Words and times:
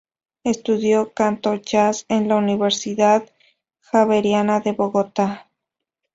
Estudió 0.43 1.13
canto-jazz 1.13 2.07
en 2.09 2.27
la 2.27 2.37
Universidad 2.37 3.29
Javeriana 3.81 4.59
de 4.59 4.71
Bogotá. 4.71 5.47